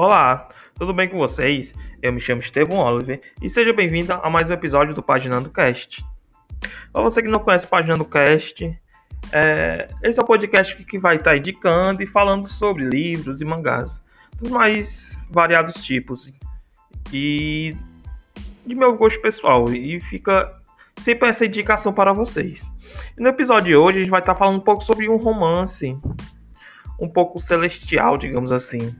[0.00, 0.48] Olá,
[0.78, 1.74] tudo bem com vocês?
[2.00, 6.06] Eu me chamo Estevão Oliver e seja bem-vindo a mais um episódio do Paginando Cast.
[6.92, 8.80] Para você que não conhece o Paginando Cast,
[9.32, 9.88] é...
[10.04, 14.00] esse é o podcast que vai estar indicando e falando sobre livros e mangás
[14.36, 16.32] dos mais variados tipos
[17.12, 17.76] e
[18.64, 20.62] de meu gosto pessoal e fica
[21.00, 22.70] sempre essa indicação para vocês.
[23.18, 25.98] E no episódio de hoje a gente vai estar falando um pouco sobre um romance
[27.00, 28.94] um pouco celestial, digamos assim,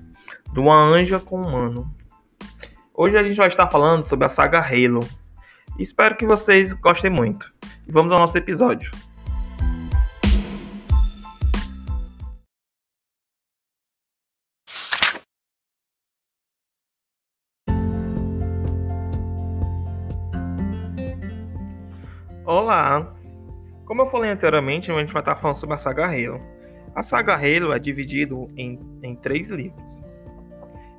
[0.53, 1.95] de uma anja com um humano.
[2.95, 5.07] Hoje a gente vai estar falando sobre a saga Halo.
[5.79, 7.53] Espero que vocês gostem muito.
[7.87, 8.91] Vamos ao nosso episódio.
[22.45, 23.15] Olá!
[23.85, 26.41] Como eu falei anteriormente, a gente vai estar falando sobre a saga Halo.
[26.95, 30.08] A saga Halo é dividido em, em três livros: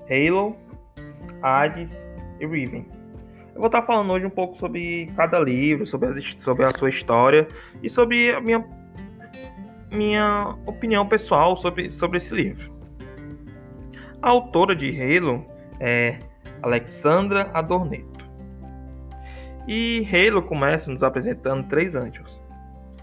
[0.10, 0.56] Halo,
[1.44, 1.92] Hades
[2.40, 2.88] e Riven.
[3.54, 6.90] Eu vou estar falando hoje um pouco sobre cada livro, sobre, as, sobre a sua
[6.90, 7.48] história
[7.84, 8.66] e sobre a minha,
[9.92, 12.74] minha opinião pessoal sobre, sobre esse livro.
[14.20, 15.46] A autora de Halo
[15.80, 16.18] é
[16.64, 18.28] Alexandra Adorneto.
[19.68, 22.42] E Halo começa nos apresentando três anjos,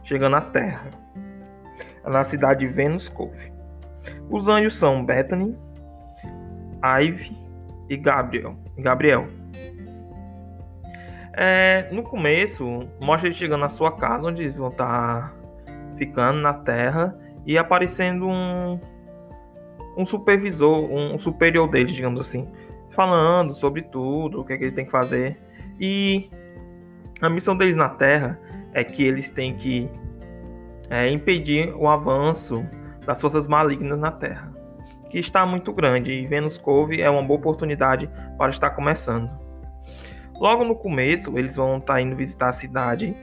[0.03, 0.91] chegando à Terra
[2.05, 3.53] na cidade de Venus Cove.
[4.29, 5.57] Os anjos são Bethany,
[7.01, 7.37] Ive
[7.89, 8.57] e Gabriel.
[8.79, 9.29] Gabriel.
[11.33, 15.35] É, no começo, mostra ele chegando na sua casa, onde eles vão estar
[15.97, 18.81] ficando na Terra e aparecendo um,
[19.97, 22.49] um supervisor, um superior deles, digamos assim,
[22.91, 25.39] falando sobre tudo, o que, é que eles têm que fazer.
[25.79, 26.31] E
[27.21, 28.41] a missão deles na Terra
[28.73, 29.91] é que eles têm que
[30.89, 32.65] é, impedir o avanço
[33.07, 34.53] das forças malignas na Terra,
[35.11, 39.31] que está muito grande e Venus Cove é uma boa oportunidade para estar começando.
[40.35, 43.17] Logo no começo, eles vão estar indo visitar a cidade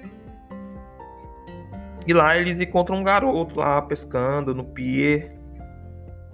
[2.05, 5.35] e lá eles encontram um garoto lá pescando no pier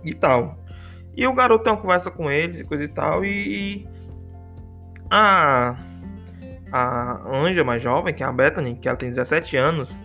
[0.04, 0.58] e tal.
[1.16, 3.26] E o uma conversa com eles e coisa e tal.
[3.26, 3.88] E,
[5.10, 5.76] a,
[6.72, 10.04] a Anja mais jovem, que é a Bethany, que ela tem 17 anos,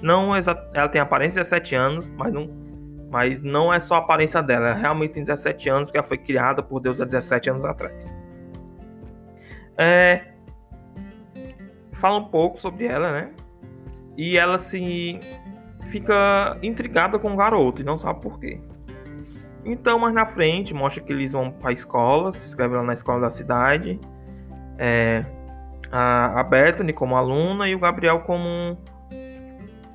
[0.00, 2.48] não ela tem aparência de 17 anos, mas não,
[3.14, 4.70] mas não é só a aparência dela.
[4.70, 8.12] Ela realmente tem 17 anos, porque ela foi criada por Deus há 17 anos atrás.
[9.78, 10.32] É,
[11.92, 13.30] fala um pouco sobre ela, né?
[14.16, 15.20] E ela se
[15.82, 18.60] fica intrigada com o garoto e não sabe por quê.
[19.64, 22.94] Então, mais na frente, mostra que eles vão para a escola, se inscrevem lá na
[22.94, 24.00] escola da cidade.
[24.76, 25.24] É,
[25.92, 28.76] a, Bethany como aluna e o Gabriel como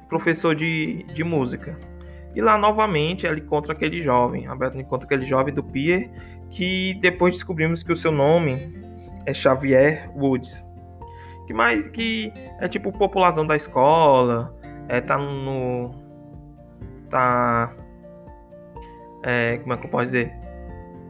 [0.08, 1.88] professor de, de música.
[2.35, 6.09] E lá novamente ela encontra aquele jovem, a Bethany encontra aquele jovem do Pier,
[6.50, 8.73] que depois descobrimos que o seu nome
[9.25, 10.67] é Xavier Woods.
[11.47, 14.56] Que mais que é tipo população da escola,
[14.88, 15.91] é, tá no.
[17.09, 17.73] tá.
[19.23, 20.34] É, como é que eu posso dizer?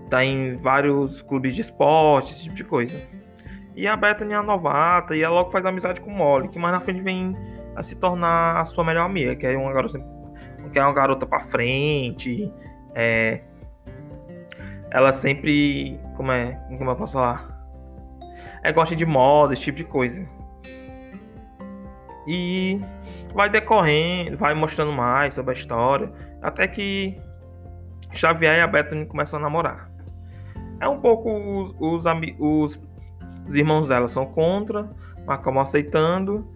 [0.10, 3.00] Tá em vários clubes de esporte, esse tipo de coisa.
[3.76, 6.74] E a Bethany é novata e ela logo faz amizade com o Molly, que mais
[6.74, 7.36] na frente vem
[7.76, 10.00] a se tornar a sua melhor amiga, que é uma garota,
[10.72, 12.52] que é uma garota para frente,
[12.94, 13.42] é,
[14.92, 17.60] ela sempre, como é, como eu posso falar,
[18.64, 20.28] é gosta de moda, esse tipo de coisa.
[22.28, 22.80] E
[23.34, 26.12] vai decorrendo, vai mostrando mais sobre a história,
[26.42, 27.20] até que
[28.14, 29.90] Xavier e a Bethany começam a namorar.
[30.80, 32.06] É um pouco os, os,
[32.40, 32.80] os,
[33.48, 34.90] os irmãos dela são contra,
[35.26, 36.48] mas acabam aceitando.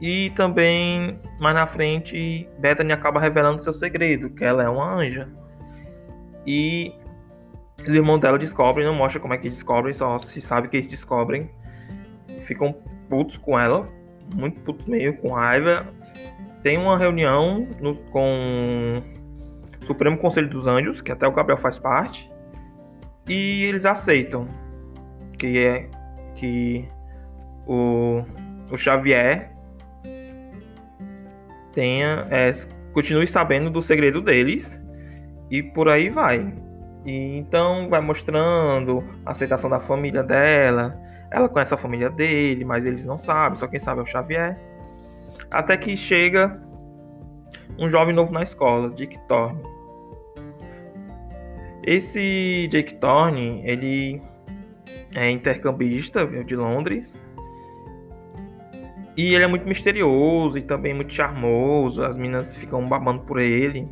[0.00, 5.28] E também, mais na frente, Bethany acaba revelando seu segredo, que ela é uma anja.
[6.46, 6.92] E
[7.80, 10.88] os irmãos dela descobrem, não mostra como é que descobrem, só se sabe que eles
[10.88, 11.50] descobrem.
[12.42, 12.74] Ficam
[13.08, 13.86] putos com ela,
[14.34, 15.86] muito putos meio, com raiva.
[16.62, 19.02] Tem uma reunião no, com
[19.80, 22.30] o Supremo Conselho dos Anjos, que até o Gabriel faz parte.
[23.28, 24.46] E eles aceitam
[25.38, 25.88] que é
[26.34, 26.88] que
[27.66, 28.22] o,
[28.70, 29.53] o Xavier
[31.74, 32.52] tenha é,
[32.92, 34.82] continue sabendo do segredo deles
[35.50, 36.54] e por aí vai.
[37.04, 40.98] E então vai mostrando a aceitação da família dela.
[41.30, 44.58] Ela conhece a família dele, mas eles não sabem, só quem sabe é o Xavier.
[45.50, 46.60] Até que chega
[47.78, 49.60] um jovem novo na escola, Dick Thorne.
[51.86, 54.22] Esse Jake Thorne, ele
[55.14, 57.20] é intercambista, veio de Londres.
[59.16, 62.02] E ele é muito misterioso e também muito charmoso.
[62.02, 63.88] As meninas ficam babando por ele.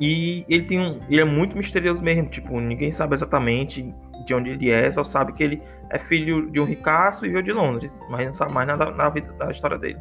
[0.00, 1.00] E ele tem um.
[1.08, 2.28] Ele é muito misterioso mesmo.
[2.28, 3.94] Tipo, ninguém sabe exatamente
[4.26, 7.42] de onde ele é, só sabe que ele é filho de um ricaço e veio
[7.42, 7.98] de Londres.
[8.10, 9.98] Mas não sabe mais nada na vida da história dele.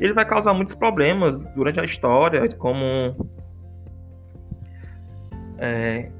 [0.00, 3.14] Ele vai causar muitos problemas durante a história, como.
[5.58, 6.10] É,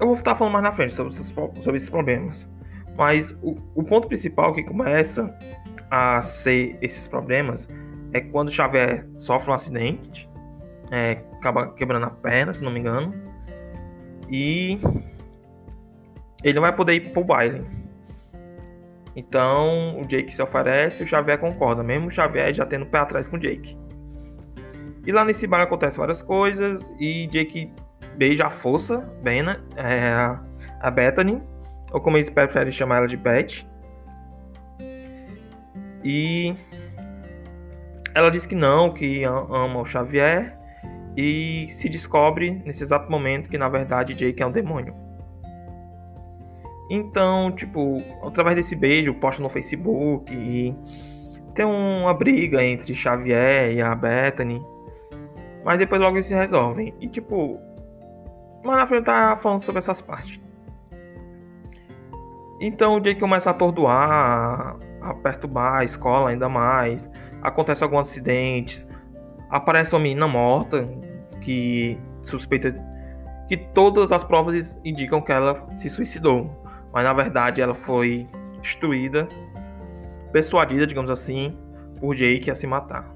[0.00, 2.48] eu vou estar falando mais na frente sobre esses, sobre esses problemas.
[2.96, 5.36] Mas o, o ponto principal que começa
[5.90, 7.68] a ser esses problemas
[8.12, 10.28] é quando Xavier sofre um acidente,
[10.90, 13.14] é, acaba quebrando a perna, se não me engano,
[14.30, 14.80] e
[16.42, 17.64] ele não vai poder ir pro baile.
[19.14, 22.98] Então o Jake se oferece e o Xavier concorda, mesmo o Xavier já tendo pé
[22.98, 23.76] atrás com o Jake.
[25.06, 27.72] E lá nesse baile acontecem várias coisas e Jake
[28.16, 30.10] beija a força, Bena, é,
[30.80, 31.42] a Bethany,
[31.96, 33.64] ou como eles preferem chamar ela de Beth.
[36.04, 36.54] E
[38.14, 40.58] ela diz que não, que ama o Xavier
[41.16, 44.94] e se descobre nesse exato momento que na verdade Jake é um demônio.
[46.90, 50.76] Então, tipo, através desse beijo, posta no Facebook e
[51.54, 54.62] tem uma briga entre Xavier e a Bethany.
[55.64, 56.94] Mas depois logo eles se resolvem.
[57.00, 57.58] E tipo,
[58.62, 60.45] mas na frente tá falando sobre essas partes.
[62.60, 67.10] Então o Jake começa a atordoar, a perturbar a escola ainda mais.
[67.42, 68.86] Acontece alguns acidentes.
[69.50, 70.88] Aparece uma menina morta
[71.40, 72.74] que suspeita
[73.46, 76.50] que todas as provas indicam que ela se suicidou,
[76.92, 78.26] mas na verdade ela foi
[78.60, 79.28] destruída,
[80.32, 81.56] persuadida, digamos assim,
[82.00, 83.14] por Jake a se matar.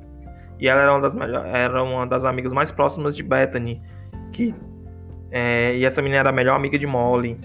[0.60, 1.16] E ela era uma das,
[1.52, 3.82] era uma das amigas mais próximas de Bethany,
[4.31, 4.54] que
[5.31, 7.38] é, e essa menina era a melhor amiga de Molly.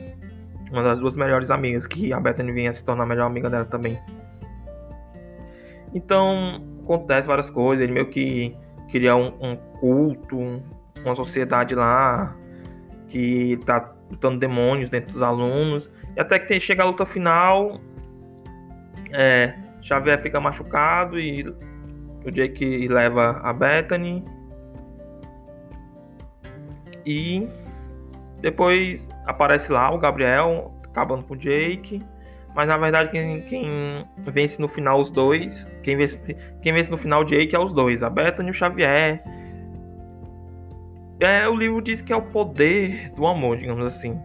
[0.75, 3.63] Uma das duas melhores amigas, que a Bethany vinha se tornar a melhor amiga dela
[3.63, 3.97] também.
[5.93, 7.81] Então, acontece várias coisas.
[7.81, 8.53] Ele meio que
[8.91, 10.61] cria um, um culto,
[11.01, 12.35] uma sociedade lá,
[13.07, 15.89] que tá lutando demônios dentro dos alunos.
[16.13, 17.79] E até que chega a luta final,
[19.13, 21.47] é, Xavier fica machucado e
[22.25, 24.25] o Jake leva a Bethany.
[27.05, 27.47] E
[28.45, 31.99] depois aparece lá o Gabriel acabando com o Jake.
[32.53, 35.67] Mas na verdade quem, quem, vence no final os dois.
[35.81, 38.53] Quem vence, quem vence no final o Jake é os dois, a Bethany e o
[38.53, 39.23] Xavier.
[41.19, 44.15] É, o livro diz que é o poder do amor, digamos assim.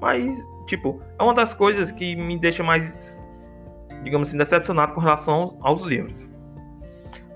[0.00, 0.38] Mas,
[0.68, 3.20] tipo, é uma das coisas que me deixa mais,
[4.04, 6.30] digamos assim, decepcionado com relação aos livros.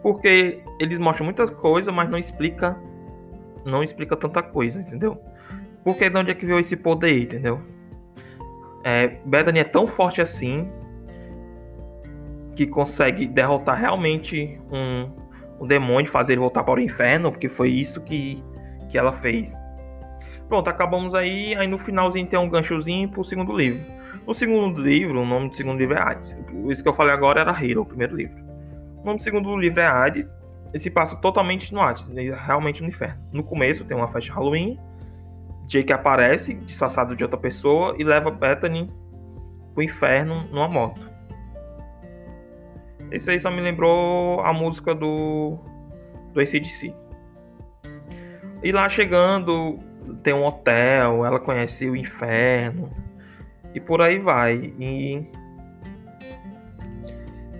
[0.01, 2.79] Porque eles mostram muita coisa, mas não explica
[3.65, 5.21] não explica tanta coisa, entendeu?
[5.85, 7.61] Porque de onde é que veio esse poder, entendeu?
[8.85, 10.71] É, Bethany é tão forte assim
[12.55, 15.11] que consegue derrotar realmente um,
[15.61, 18.43] um demônio, fazer ele voltar para o inferno, porque foi isso que,
[18.91, 19.55] que ela fez.
[20.49, 21.55] Pronto, acabamos aí.
[21.55, 23.81] Aí no finalzinho tem um ganchozinho pro segundo livro.
[24.27, 26.37] No segundo livro, o nome do segundo livro é Hades.
[26.69, 28.37] Isso que eu falei agora era Hero, o primeiro livro.
[29.01, 30.35] O nome do segundo livro é Hades.
[30.75, 32.05] E se passa totalmente no Hades,
[32.47, 33.21] realmente no inferno.
[33.33, 34.79] No começo tem uma festa Halloween
[35.71, 38.91] Jake aparece disfarçado de outra pessoa e leva Bethany
[39.73, 41.09] pro inferno numa moto.
[43.13, 45.57] Isso aí só me lembrou a música do
[46.33, 46.93] do ACDC.
[48.65, 49.79] E lá chegando,
[50.25, 52.91] tem um hotel, ela conhece o inferno
[53.73, 54.75] e por aí vai.
[54.77, 55.25] E,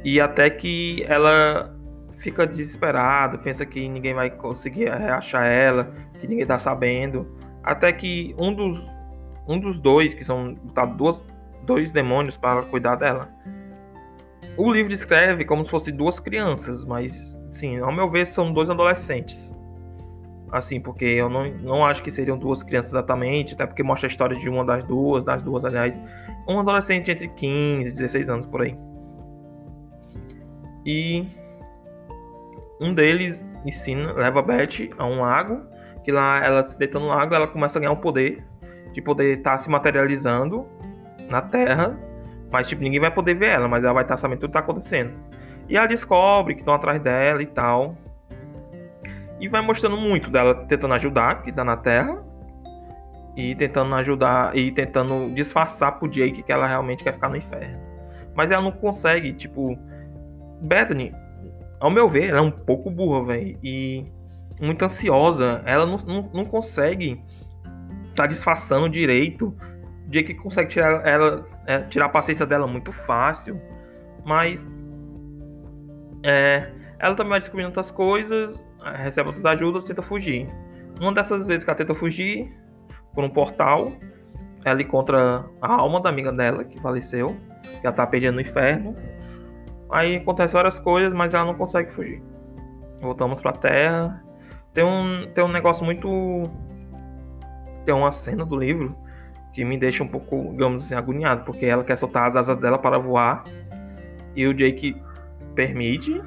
[0.03, 1.77] e até que ela
[2.17, 7.39] fica desesperada, pensa que ninguém vai conseguir achar ela, que ninguém tá sabendo.
[7.63, 8.85] Até que um dos,
[9.47, 11.23] um dos dois, que são tá, duas,
[11.65, 13.29] dois demônios para cuidar dela.
[14.57, 18.69] O livro descreve como se fossem duas crianças, mas sim, ao meu ver são dois
[18.69, 19.57] adolescentes.
[20.51, 24.11] Assim, porque eu não, não acho que seriam duas crianças exatamente, até porque mostra a
[24.11, 26.01] história de uma das duas, das duas, aliás.
[26.49, 28.77] Um adolescente entre 15 e 16 anos por aí.
[30.85, 31.29] E
[32.81, 35.63] um deles ensina, leva a Beth a um lago
[36.05, 38.45] que lá ela se deita no lago, ela começa a ganhar um poder
[38.93, 40.67] de poder estar tá se materializando
[41.29, 41.99] na Terra,
[42.51, 44.55] mas tipo ninguém vai poder ver ela, mas ela vai estar tá sabendo tudo que
[44.55, 45.13] tá acontecendo.
[45.69, 47.97] E ela descobre que estão atrás dela e tal.
[49.39, 52.21] E vai mostrando muito dela tentando ajudar, que tá na Terra,
[53.37, 57.81] e tentando ajudar e tentando disfarçar pro Jake que ela realmente quer ficar no inferno.
[58.35, 59.79] Mas ela não consegue, tipo,
[60.61, 61.15] Bethany,
[61.79, 63.59] ao meu ver, ela é um pouco burra, velho.
[63.63, 64.05] E
[64.61, 65.63] muito ansiosa.
[65.65, 67.23] Ela não, não, não consegue
[68.15, 69.55] tá disfarçando direito.
[70.07, 73.61] Jake consegue tirar ela é, tirar a paciência dela muito fácil,
[74.25, 74.67] mas
[76.23, 80.49] é, ela também vai descobrindo outras coisas, recebe outras ajudas, tenta fugir.
[81.01, 82.53] Uma dessas vezes que ela tenta fugir
[83.15, 83.93] por um portal,
[84.65, 87.37] ela encontra a alma da amiga dela que faleceu,
[87.81, 88.97] que ela tá perdendo no inferno.
[89.91, 92.23] Aí acontece várias coisas, mas ela não consegue fugir.
[93.01, 94.23] Voltamos pra Terra.
[94.73, 96.51] Tem um, tem um negócio muito.
[97.85, 98.97] Tem uma cena do livro
[99.53, 102.79] que me deixa um pouco, digamos assim, agoniado, porque ela quer soltar as asas dela
[102.79, 103.43] para voar
[104.35, 104.97] e o Jake
[105.55, 106.23] permite,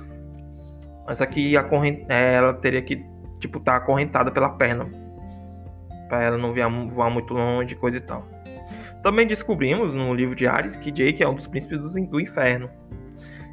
[1.06, 3.06] mas aqui a corrente, é, ela teria que
[3.40, 4.86] tipo estar tá acorrentada pela perna
[6.10, 6.54] para ela não
[6.90, 8.28] voar muito longe, coisa e tal.
[9.02, 12.70] Também descobrimos no livro de Ares que Jake é um dos príncipes do inferno.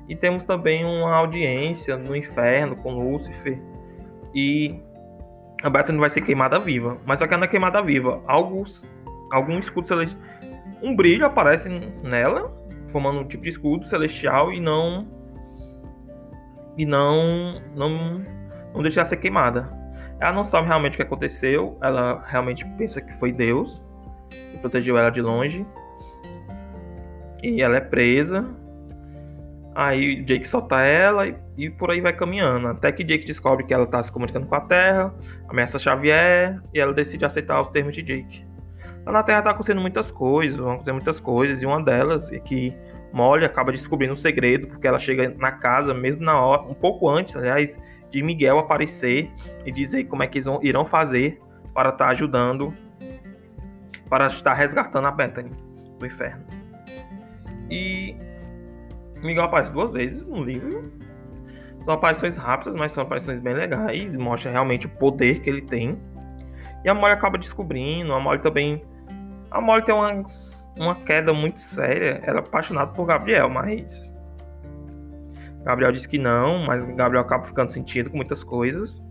[0.09, 3.59] E temos também uma audiência no inferno com Lúcifer.
[4.35, 4.81] E
[5.63, 6.99] a Bethany vai ser queimada viva.
[7.05, 8.23] Mas só que ela não é queimada viva.
[8.27, 8.89] Alguns,
[9.33, 10.21] algum escudo celestial.
[10.83, 11.69] Um brilho aparece
[12.03, 12.51] nela,
[12.89, 15.07] formando um tipo de escudo celestial e não.
[16.77, 17.61] E não.
[17.75, 18.25] Não,
[18.75, 19.71] não deixar ser queimada.
[20.21, 21.79] Ela não sabe realmente o que aconteceu.
[21.83, 23.85] Ela realmente pensa que foi Deus
[24.31, 25.67] que protegeu ela de longe.
[27.43, 28.47] E ela é presa
[29.75, 32.69] Aí Jake solta ela e, e, por aí vai caminhando.
[32.69, 35.15] Até que Jake descobre que ela tá se comunicando com a Terra,
[35.49, 38.47] ameaça Xavier e ela decide aceitar os termos de Jake.
[39.05, 42.39] Lá na Terra tá acontecendo muitas coisas, vão acontecer muitas coisas, e uma delas é
[42.39, 42.75] que
[43.13, 47.09] Molly acaba descobrindo um segredo, porque ela chega na casa, mesmo na hora, um pouco
[47.09, 47.79] antes, aliás,
[48.11, 49.31] de Miguel aparecer
[49.65, 51.41] e dizer como é que eles vão, irão fazer
[51.75, 52.75] para estar tá ajudando,
[54.09, 55.51] para estar resgatando a Bethany
[55.99, 56.45] do inferno.
[57.71, 58.17] E
[59.23, 60.91] Miguel aparece duas vezes no livro.
[61.83, 64.17] São aparições rápidas, mas são aparições bem legais.
[64.17, 65.99] Mostra realmente o poder que ele tem.
[66.85, 68.13] E a Molly acaba descobrindo.
[68.13, 68.83] A Molly também.
[69.51, 70.25] A Molly tem uma,
[70.79, 72.21] uma queda muito séria.
[72.23, 74.15] Ela é apaixonada por Gabriel, mas.
[75.65, 79.03] Gabriel diz que não, mas Gabriel acaba ficando sentido com muitas coisas.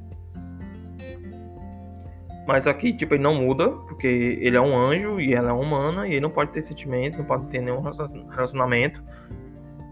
[2.47, 6.07] Mas aqui, tipo, ele não muda, porque ele é um anjo e ela é humana,
[6.07, 9.03] e ele não pode ter sentimentos, não pode ter nenhum relacionamento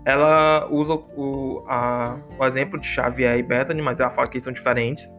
[0.07, 4.53] ela usa o, a, o exemplo de Xavier e Bethany, mas ela fala que são
[4.53, 5.13] diferentes.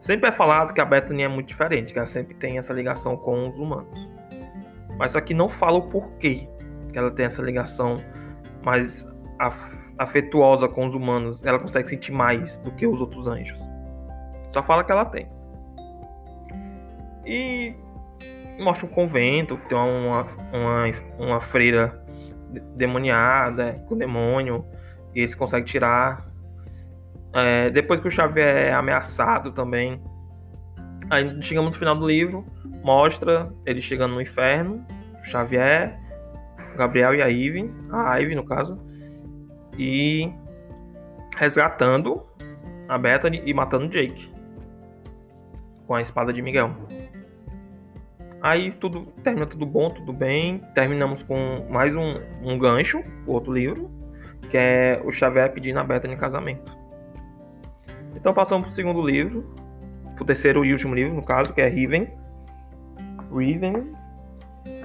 [0.00, 3.16] Sempre é falado que a Bethany é muito diferente, que ela sempre tem essa ligação
[3.16, 4.06] com os humanos.
[4.98, 6.46] Mas só que não fala o porquê
[6.92, 7.96] que ela tem essa ligação
[8.62, 9.08] mais
[9.96, 11.42] afetuosa com os humanos.
[11.42, 13.58] Ela consegue sentir mais do que os outros anjos.
[14.50, 15.26] Só fala que ela tem.
[17.24, 17.74] E
[18.58, 20.84] mostra um convento, tem uma, uma,
[21.18, 22.04] uma freira
[22.74, 24.64] demoniada, com demônio,
[25.14, 26.26] e eles conseguem tirar.
[27.32, 30.02] É, depois que o Xavier é ameaçado também.
[31.10, 32.44] Aí chegamos no final do livro,
[32.82, 34.84] mostra ele chegando no inferno,
[35.20, 35.98] o Xavier,
[36.74, 38.80] o Gabriel e a Ivy, a Ivy no caso,
[39.78, 40.32] e
[41.36, 42.26] resgatando
[42.88, 44.36] a Bethany e matando Jake
[45.86, 46.74] com a espada de Miguel.
[48.42, 50.60] Aí tudo termina tudo bom, tudo bem.
[50.74, 53.90] Terminamos com mais um, um gancho, o outro livro,
[54.50, 56.76] que é o Xavier pedindo a Bethany em casamento.
[58.14, 59.54] Então passamos pro segundo livro,
[60.14, 62.08] pro terceiro e último livro, no caso, que é Riven.
[63.34, 63.92] Riven,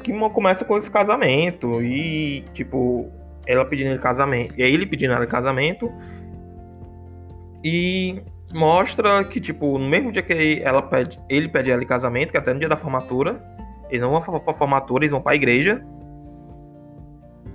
[0.03, 3.09] que começa com esse casamento e tipo
[3.45, 5.91] ela pedindo ele casamento, e ele pedindo ela casamento
[7.63, 12.31] e mostra que, tipo, no mesmo dia que ela pede, ele pede ela em casamento,
[12.31, 13.41] que é até no dia da formatura,
[13.89, 15.83] eles não vão pra formatura, eles vão pra igreja.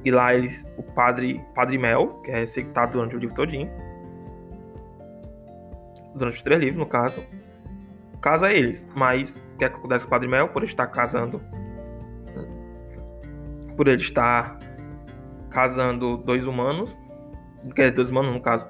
[0.04, 3.70] E lá eles, o padre, padre Mel, que é recitado durante o livro todinho.
[6.14, 7.22] Durante os três livros, no caso.
[8.20, 8.86] Casa eles.
[8.94, 10.48] Mas o que, é que acontece com o padre Mel?
[10.48, 11.40] Por estar casando.
[13.76, 14.58] Por ele estar
[15.50, 16.96] casando dois humanos.
[17.74, 18.68] Quer dizer, dois humanos, no caso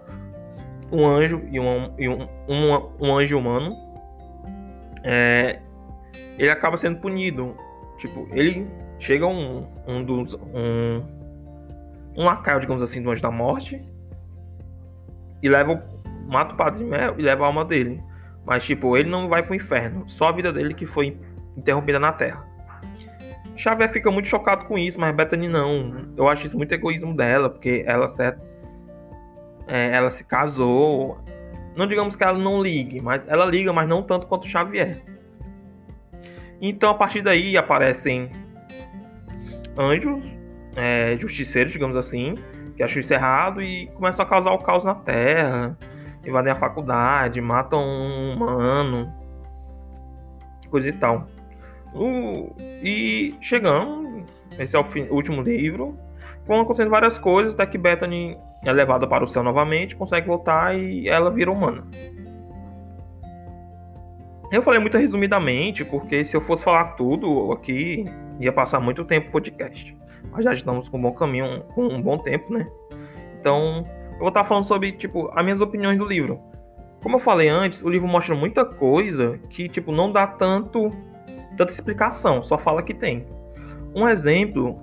[0.91, 3.77] um anjo e um, e um, um, um anjo humano,
[5.03, 5.61] é,
[6.39, 7.57] ele acaba sendo punido.
[7.99, 10.35] Tipo, ele chega um, um dos.
[10.35, 11.03] Um,
[12.17, 13.83] um lacaio, digamos assim, do anjo da morte.
[15.43, 15.83] E leva.
[16.29, 18.03] Mata o padre Mel e leva a alma dele.
[18.45, 20.09] Mas, tipo, ele não vai pro inferno.
[20.09, 21.17] Só a vida dele que foi
[21.57, 22.45] interrompida na Terra.
[23.57, 26.09] Xavier fica muito chocado com isso, mas Bethany não.
[26.17, 28.41] Eu acho isso muito egoísmo dela, porque ela, certo,
[29.67, 31.19] é, ela se casou.
[31.75, 35.03] Não digamos que ela não ligue, mas ela liga, mas não tanto quanto Xavier.
[36.61, 38.31] Então a partir daí aparecem
[39.79, 40.25] anjos,
[40.75, 42.35] é, justiceiros, digamos assim,
[42.77, 45.77] que acham isso errado e começam a causar o caos na Terra,
[46.25, 49.13] invadem a faculdade, matam um humano,
[50.71, 51.29] coisa e tal.
[52.83, 54.25] E chegamos,
[54.59, 55.99] esse é o, fim, o último livro,
[56.47, 60.79] vão acontecendo várias coisas, até que Bethany é levada para o céu novamente, consegue voltar
[60.79, 61.85] e ela vira humana.
[64.51, 68.05] Eu falei muito resumidamente, porque se eu fosse falar tudo aqui,
[68.41, 69.97] ia passar muito tempo podcast.
[70.31, 72.69] Mas já estamos com um bom caminho, com um bom tempo, né?
[73.41, 76.41] Então, eu vou estar falando sobre, tipo, as minhas opiniões do livro.
[77.03, 80.91] Como eu falei antes, o livro mostra muita coisa que, tipo, não dá tanto
[81.57, 83.27] tanta explicação, só fala que tem.
[83.95, 84.79] Um exemplo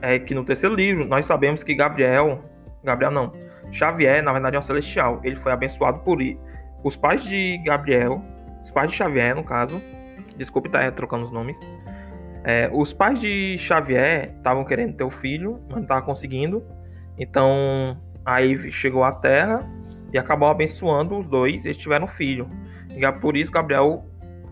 [0.00, 2.42] é que no terceiro livro nós sabemos que Gabriel,
[2.82, 3.32] Gabriel não,
[3.70, 5.20] Xavier, na verdade é um celestial.
[5.24, 6.18] Ele foi abençoado por
[6.82, 8.22] os pais de Gabriel,
[8.62, 9.80] os pais de Xavier, no caso.
[10.36, 11.58] Desculpe estar trocando os nomes.
[12.44, 16.64] É, os pais de Xavier estavam querendo ter o filho, mas não estavam conseguindo.
[17.18, 19.68] Então aí chegou à Terra
[20.12, 21.64] e acabou abençoando os dois.
[21.64, 22.48] Eles tiveram um filho.
[22.90, 24.04] E por isso Gabriel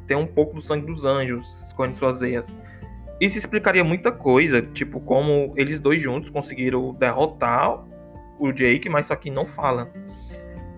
[0.06, 2.54] tem um pouco do sangue dos anjos escorrendo suas veias.
[3.20, 7.82] Isso explicaria muita coisa, tipo como eles dois juntos conseguiram derrotar
[8.38, 9.90] o Jake, mas só que não fala.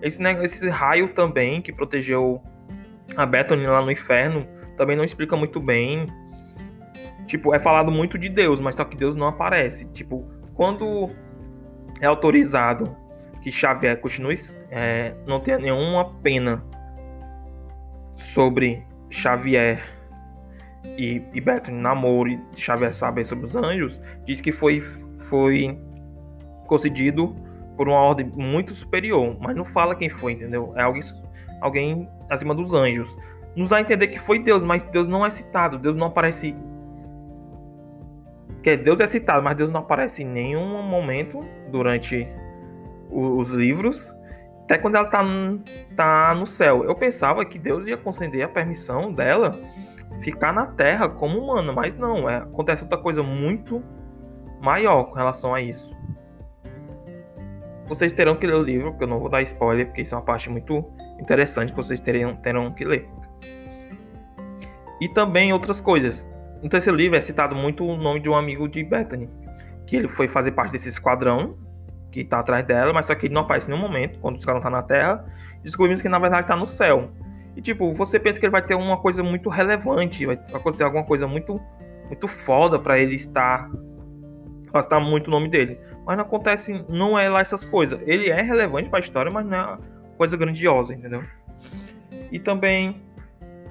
[0.01, 2.43] Esse, esse raio também que protegeu
[3.17, 4.47] a Bethany lá no inferno
[4.77, 6.07] também não explica muito bem.
[7.27, 9.87] Tipo, é falado muito de Deus, mas só que Deus não aparece.
[9.93, 11.11] Tipo, quando
[12.01, 12.97] é autorizado
[13.43, 14.37] que Xavier continue,
[14.71, 16.65] é, não tenha nenhuma pena
[18.15, 19.83] sobre Xavier
[20.97, 24.81] e, e Bethany namoro e Xavier saber sobre os anjos, diz que foi,
[25.29, 25.79] foi
[26.67, 27.35] concedido
[27.79, 30.73] por uma ordem muito superior, mas não fala quem foi, entendeu?
[30.77, 31.03] É alguém,
[31.61, 33.17] alguém acima dos anjos.
[33.55, 36.57] Nos dá a entender que foi Deus, mas Deus não é citado, Deus não aparece.
[38.65, 42.27] Que Deus é citado, mas Deus não aparece em nenhum momento durante
[43.09, 44.13] os livros,
[44.65, 45.25] até quando ela tá,
[45.97, 46.85] tá no céu.
[46.85, 49.57] Eu pensava que Deus ia conceder a permissão dela
[50.21, 53.85] ficar na Terra como humana, mas não, é, acontece outra coisa muito
[54.61, 55.97] maior com relação a isso.
[57.89, 60.19] Vocês terão que ler o livro, porque eu não vou dar spoiler, porque isso é
[60.19, 60.85] uma parte muito
[61.19, 63.09] interessante que vocês terão, terão que ler.
[65.01, 66.29] E também outras coisas.
[66.63, 69.29] No terceiro livro é citado muito o nome de um amigo de Bethany,
[69.87, 71.57] que ele foi fazer parte desse esquadrão
[72.11, 74.45] que tá atrás dela, mas só que ele não aparece em nenhum momento, quando os
[74.45, 75.25] caras não tá na Terra.
[75.63, 77.11] Descobrimos que na verdade tá no céu.
[77.57, 81.05] E tipo, você pensa que ele vai ter uma coisa muito relevante, vai acontecer alguma
[81.05, 81.61] coisa muito
[82.09, 83.71] muito foda para ele estar
[84.71, 85.79] pra estar muito o nome dele.
[86.07, 88.01] Mas não acontece, não é lá essas coisas.
[88.07, 89.79] Ele é relevante para a história, mas não é
[90.17, 91.23] coisa grandiosa, entendeu?
[92.31, 93.03] E também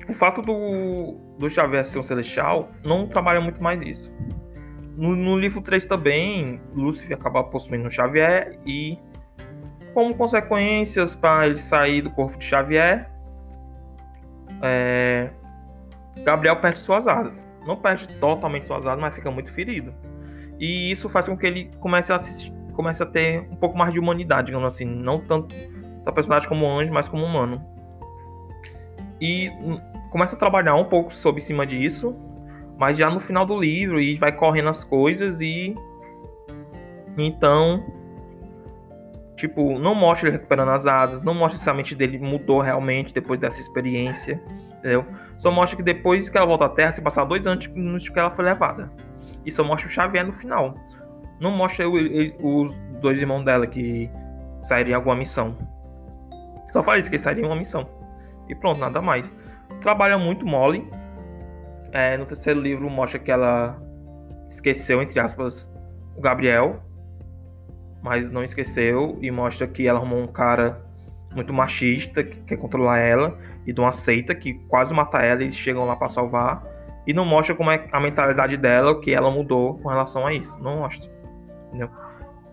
[0.10, 4.14] o fato do, do Xavier ser um celestial não trabalha muito mais isso.
[4.96, 8.98] No, no livro 3 também, Lúcifer acaba possuindo o Xavier e,
[9.94, 13.12] como consequências para ele sair do corpo de Xavier,
[14.62, 15.30] é,
[16.24, 17.46] Gabriel perde suas asas.
[17.66, 19.94] Não perde totalmente suas asas, mas fica muito ferido.
[20.60, 23.94] E isso faz com que ele comece a, assistir, comece a ter um pouco mais
[23.94, 24.86] de humanidade, digamos assim.
[24.86, 25.56] Não tanto
[26.04, 27.64] da personagem como anjo, mas como humano.
[29.20, 32.16] E hum, começa a trabalhar um pouco sobre cima disso,
[32.78, 35.76] mas já no final do livro e vai correndo as coisas e
[37.18, 37.84] então
[39.36, 43.14] tipo não mostra ele recuperando as asas, não mostra se a mente dele mudou realmente
[43.14, 44.42] depois dessa experiência,
[44.80, 45.06] entendeu?
[45.38, 47.68] Só mostra que depois que ela volta à Terra se passar dois anos
[48.10, 48.92] que ela foi levada
[49.48, 50.76] e só mostra o Xavier no final.
[51.40, 54.12] Não mostra os dois irmãos dela que
[54.62, 55.58] sairiam alguma missão.
[56.74, 57.88] Só faz isso, que sairiam uma missão.
[58.50, 59.34] E pronto, nada mais.
[59.82, 60.88] Trabalha muito mole,
[61.92, 63.82] é, no terceiro livro mostra que ela
[64.50, 65.72] esqueceu, entre aspas,
[66.16, 66.84] o Gabriel,
[68.04, 70.86] mas não esqueceu, e mostra que ela arrumou um cara
[71.34, 75.56] muito machista que quer controlar ela e não aceita, que quase mata ela e eles
[75.56, 76.77] chegam lá para salvar.
[77.08, 80.34] E não mostra como é a mentalidade dela, o que ela mudou com relação a
[80.34, 80.62] isso.
[80.62, 81.10] Não mostra.
[81.70, 81.90] Entendeu?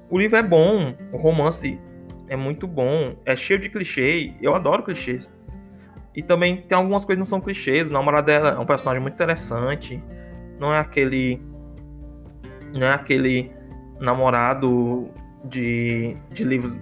[0.08, 1.80] O livro é bom, o romance
[2.28, 4.32] é muito bom, é cheio de clichê.
[4.40, 5.32] Eu adoro clichês.
[6.14, 7.88] E também tem algumas coisas que não são clichês.
[7.88, 10.00] O namorado dela é um personagem muito interessante.
[10.60, 11.42] Não é aquele.
[12.72, 13.50] Não é aquele
[14.00, 15.10] namorado
[15.44, 16.78] de, de livros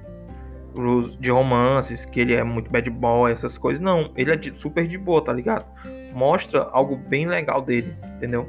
[1.18, 3.80] de romances, que ele é muito bad boy, essas coisas.
[3.80, 5.66] Não, ele é de, super de boa, tá ligado?
[6.12, 8.48] Mostra algo bem legal dele, entendeu?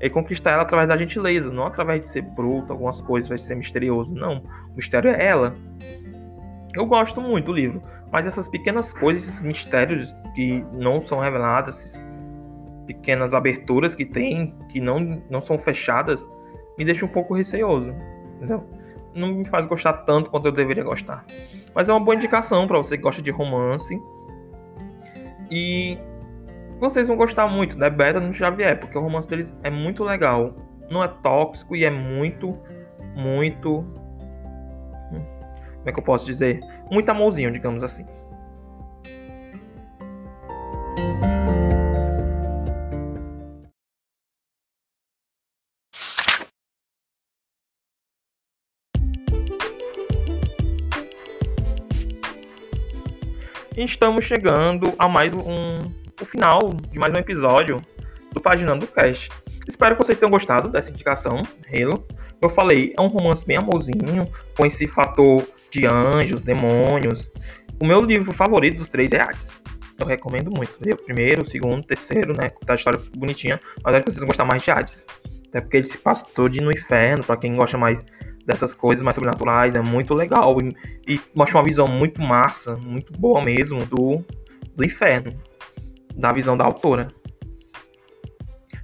[0.00, 3.54] Ele conquista ela através da gentileza, não através de ser bruto, algumas coisas, vai ser
[3.54, 4.14] misterioso.
[4.14, 5.56] Não, o mistério é ela.
[6.74, 12.04] Eu gosto muito do livro, mas essas pequenas coisas, esses mistérios que não são reveladas,
[12.86, 16.28] pequenas aberturas que tem, que não, não são fechadas,
[16.76, 17.94] me deixam um pouco receoso,
[18.36, 18.68] entendeu?
[19.14, 21.24] Não me faz gostar tanto quanto eu deveria gostar.
[21.74, 23.96] Mas é uma boa indicação para você que gosta de romance.
[25.50, 25.96] E
[26.84, 30.54] vocês vão gostar muito da Beta no Xavier, porque o romance deles é muito legal.
[30.90, 32.58] Não é tóxico e é muito,
[33.16, 33.78] muito.
[35.10, 35.24] Hum,
[35.76, 36.60] como é que eu posso dizer?
[36.90, 38.04] Muito amorzinho, digamos assim.
[53.74, 57.80] Estamos chegando a mais um o final de mais um episódio
[58.32, 59.30] do Paginando Cast.
[59.66, 61.38] Espero que vocês tenham gostado dessa indicação,
[61.72, 62.06] Halo.
[62.40, 67.30] Eu falei, é um romance bem amorzinho, com esse fator de anjos, demônios.
[67.80, 69.60] O meu livro favorito dos três é Hades.
[69.98, 70.72] Eu recomendo muito.
[70.72, 72.50] O primeiro, o segundo, o terceiro, né?
[72.66, 73.60] Tá a história bonitinha.
[73.82, 75.06] Mas acho que vocês vão gostar mais de Hades.
[75.48, 78.04] Até porque ele se passa todo no inferno, para quem gosta mais
[78.44, 80.56] dessas coisas mais sobrenaturais, é muito legal.
[80.60, 84.22] E, e, mostra uma visão muito massa, muito boa mesmo do,
[84.74, 85.32] do inferno.
[86.14, 87.08] Da visão da autora.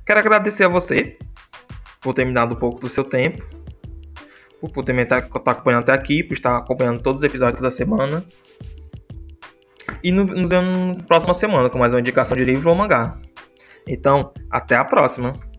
[0.04, 1.16] Quero agradecer a você
[2.00, 3.44] por ter me dado um pouco do seu tempo,
[4.74, 7.70] por ter me estar tá, acompanhando até aqui, por estar acompanhando todos os episódios da
[7.70, 8.24] semana.
[10.02, 13.18] E nos vemos na próxima semana com mais uma indicação de livro ou mangá.
[13.86, 15.49] Então, até a próxima!